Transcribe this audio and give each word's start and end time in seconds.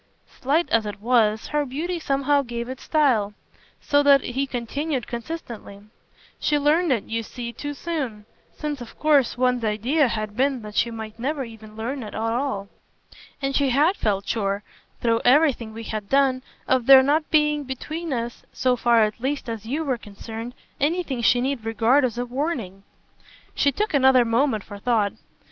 Slight 0.41 0.67
as 0.71 0.87
it 0.87 0.99
was, 0.99 1.49
her 1.49 1.63
beauty 1.63 1.99
somehow 1.99 2.41
gave 2.41 2.67
it 2.69 2.79
style; 2.79 3.35
so 3.79 4.01
that 4.01 4.21
he 4.21 4.47
continued 4.47 5.05
consistently: 5.05 5.79
"She 6.39 6.57
learned 6.57 6.91
it, 6.91 7.03
you 7.03 7.21
see, 7.21 7.53
too 7.53 7.75
soon 7.75 8.25
since 8.57 8.81
of 8.81 8.97
course 8.97 9.37
one's 9.37 9.63
idea 9.63 10.07
had 10.07 10.35
been 10.35 10.63
that 10.63 10.73
she 10.73 10.89
might 10.89 11.19
never 11.19 11.43
even 11.43 11.75
learn 11.75 12.01
it 12.01 12.15
at 12.15 12.15
all. 12.15 12.67
And 13.43 13.55
she 13.55 13.69
HAD 13.69 13.95
felt 13.95 14.27
sure 14.27 14.63
through 15.01 15.21
everything 15.23 15.71
we 15.71 15.83
had 15.83 16.09
done 16.09 16.41
of 16.67 16.87
there 16.87 17.03
not 17.03 17.29
being 17.29 17.63
between 17.63 18.11
us, 18.11 18.41
so 18.51 18.75
far 18.75 19.03
at 19.03 19.21
least 19.21 19.47
as 19.47 19.67
you 19.67 19.83
were 19.83 19.99
concerned, 19.99 20.55
anything 20.79 21.21
she 21.21 21.41
need 21.41 21.63
regard 21.63 22.03
as 22.03 22.17
a 22.17 22.25
warning." 22.25 22.81
She 23.53 23.71
took 23.71 23.93
another 23.93 24.25
moment 24.25 24.63
for 24.63 24.79
thought. 24.79 25.13